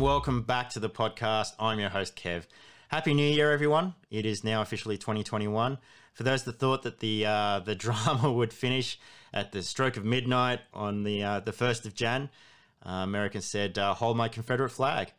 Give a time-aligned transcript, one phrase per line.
[0.00, 1.54] welcome back to the podcast.
[1.58, 2.44] I'm your host, Kev.
[2.88, 3.94] Happy New Year, everyone.
[4.10, 5.78] It is now officially 2021.
[6.14, 8.98] For those that thought that the uh, the drama would finish
[9.32, 12.30] at the stroke of midnight on the uh, the 1st of Jan,
[12.86, 15.12] uh, Americans said, uh, hold my Confederate flag.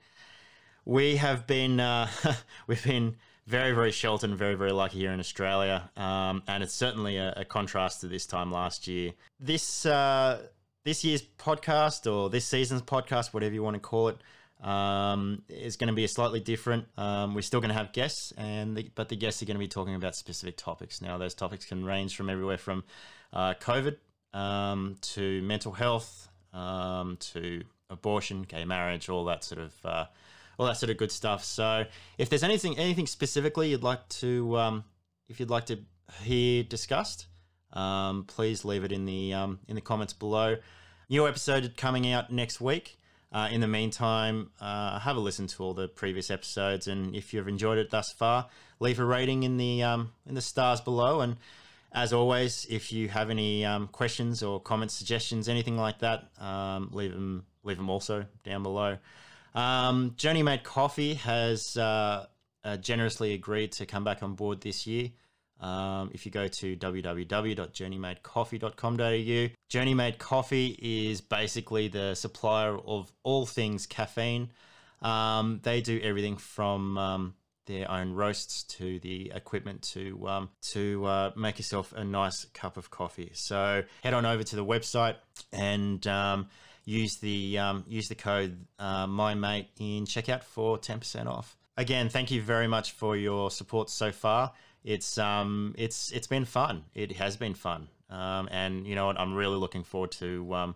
[0.86, 2.10] We have been, uh,
[2.68, 5.90] we've been very, very sheltered and very, very lucky here in Australia.
[5.98, 9.12] Um, and it's certainly a, a, contrast to this time last year.
[9.40, 10.44] This, uh,
[10.86, 14.18] this year's podcast or this season's podcast, whatever you want to call it,
[14.62, 16.86] um, is going to be a slightly different.
[16.98, 19.60] Um, we're still going to have guests, and the, but the guests are going to
[19.60, 21.02] be talking about specific topics.
[21.02, 22.84] Now, those topics can range from everywhere from
[23.32, 23.98] uh, COVID
[24.34, 30.06] um, to mental health um, to abortion, gay marriage, all that sort of uh,
[30.58, 31.44] all that sort of good stuff.
[31.44, 31.86] So,
[32.18, 34.84] if there's anything anything specifically you'd like to um,
[35.30, 35.80] if you'd like to
[36.22, 37.28] hear discussed,
[37.72, 40.58] um, please leave it in the in the comments below.
[41.08, 42.99] New episode coming out next week.
[43.32, 47.32] Uh, in the meantime, uh, have a listen to all the previous episodes, and if
[47.32, 48.48] you've enjoyed it thus far,
[48.80, 51.22] leave a rating in the um, in the stars below.
[51.22, 51.38] And
[51.92, 56.90] as always, if you have any um, questions or comments, suggestions, anything like that, um,
[56.92, 58.98] leave them leave them also down below.
[59.54, 62.26] Um, Journey Made Coffee has uh,
[62.64, 65.10] uh generously agreed to come back on board this year.
[65.60, 73.46] Um, if you go to www.journeymadecoffee.com.au, Journey Made Coffee is basically the supplier of all
[73.46, 74.50] things caffeine.
[75.02, 77.34] Um, they do everything from um,
[77.66, 82.78] their own roasts to the equipment to um, to uh, make yourself a nice cup
[82.78, 83.32] of coffee.
[83.34, 85.16] So head on over to the website
[85.54, 86.48] and um,
[86.84, 91.59] use the um, use the code uh, MyMate in checkout for ten percent off.
[91.80, 94.52] Again, thank you very much for your support so far
[94.84, 96.84] it's um it's it's been fun.
[96.96, 99.20] It has been fun, um, and you know what?
[99.20, 100.76] I'm really looking forward to um,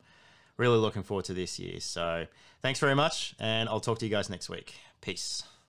[0.58, 1.80] really looking forward to this year.
[1.80, 2.28] So
[2.62, 4.75] thanks very much, and I'll talk to you guys next week.
[5.02, 5.44] Peace.